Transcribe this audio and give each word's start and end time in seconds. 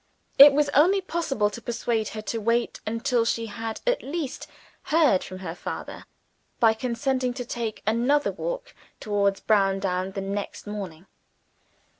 It 0.39 0.51
was 0.53 0.69
only 0.69 0.99
possible 0.99 1.51
to 1.51 1.61
persuade 1.61 2.07
her 2.17 2.23
to 2.23 2.41
wait 2.41 2.79
until 2.87 3.23
she 3.23 3.45
had 3.45 3.81
at 3.85 4.01
least 4.01 4.47
heard 4.85 5.23
from 5.23 5.37
her 5.45 5.53
father, 5.53 6.05
by 6.59 6.73
consenting 6.73 7.35
to 7.35 7.45
take 7.45 7.83
another 7.85 8.31
walk 8.31 8.73
towards 8.99 9.41
Browndown 9.41 10.13
the 10.13 10.21
next 10.21 10.65
morning. 10.65 11.05